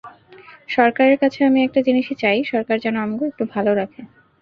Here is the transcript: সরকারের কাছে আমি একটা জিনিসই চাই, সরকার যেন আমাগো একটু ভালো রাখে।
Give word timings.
সরকারের 0.69 1.17
কাছে 1.17 1.39
আমি 1.45 1.59
একটা 1.63 1.79
জিনিসই 1.87 2.15
চাই, 2.15 2.39
সরকার 2.43 2.77
যেন 2.79 2.95
আমাগো 2.97 3.25
একটু 3.27 3.43
ভালো 3.53 3.71
রাখে। 3.73 4.01